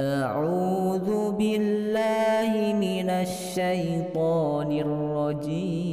[0.00, 5.92] أعوذ بالله من الشيطان الرجيم.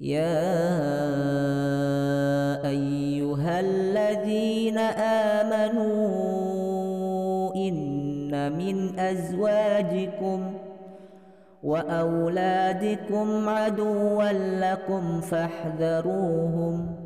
[0.00, 0.56] يا
[2.64, 4.78] أيها الذين
[5.38, 6.06] آمنوا
[7.56, 10.54] إن من أزواجكم
[11.62, 17.05] وأولادكم عدوا لكم فاحذروهم.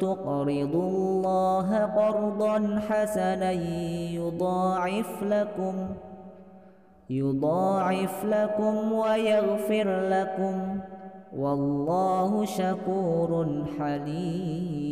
[0.00, 3.52] تقرضوا الله قرضا حسنا
[4.12, 5.74] يضاعف لكم
[7.10, 10.80] يضاعف لكم ويغفر لكم.
[11.36, 14.88] والله شكور حليم.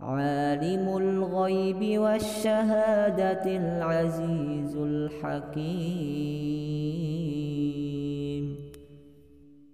[0.00, 6.26] عالم الغيب والشهادة العزيز الحكيم.